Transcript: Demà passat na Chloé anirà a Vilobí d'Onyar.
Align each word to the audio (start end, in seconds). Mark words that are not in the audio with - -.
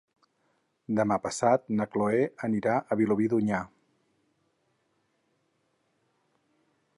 Demà 0.99 1.17
passat 1.25 1.67
na 1.79 1.85
Chloé 1.95 2.23
anirà 2.47 2.77
a 2.79 2.97
Vilobí 3.01 3.29
d'Onyar. 3.35 3.61